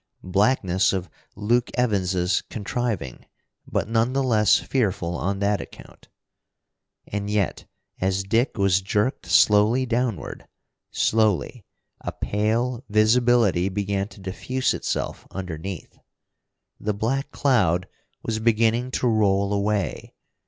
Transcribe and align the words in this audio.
Blackness 0.23 0.93
of 0.93 1.11
Luke 1.35 1.69
Evans's 1.75 2.41
contriving, 2.49 3.27
but 3.67 3.87
none 3.87 4.13
the 4.13 4.23
less 4.23 4.57
fearful 4.57 5.15
on 5.15 5.37
that 5.41 5.61
account! 5.61 6.07
And 7.05 7.29
yet, 7.29 7.67
as 7.99 8.23
Dick 8.23 8.57
was 8.57 8.81
jerked 8.81 9.27
slowly 9.27 9.85
downward, 9.85 10.47
slowly 10.89 11.65
a 11.99 12.11
pale 12.11 12.83
visibility 12.89 13.69
began 13.69 14.07
to 14.07 14.19
diffuse 14.19 14.73
itself 14.73 15.27
underneath. 15.29 15.99
The 16.79 16.95
black 16.95 17.29
cloud 17.29 17.87
was 18.23 18.39
beginning 18.39 18.89
to 18.93 19.07
roll 19.07 19.53
away. 19.53 20.15